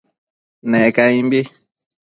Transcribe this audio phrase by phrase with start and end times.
[0.69, 1.41] Ne caimbi